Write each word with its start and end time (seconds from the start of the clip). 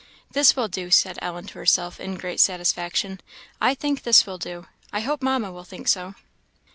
"This 0.31 0.55
will 0.55 0.67
do," 0.67 0.89
said 0.89 1.19
Ellen 1.21 1.45
to 1.45 1.59
herself, 1.59 1.99
in 1.99 2.15
great 2.17 2.39
satisfaction 2.39 3.21
"I 3.61 3.75
think 3.75 4.01
this 4.01 4.25
will 4.25 4.39
do 4.39 4.65
I 4.91 5.01
hope 5.01 5.21
Mamma 5.21 5.51
will 5.51 5.63
think 5.63 5.87
so." 5.87 6.15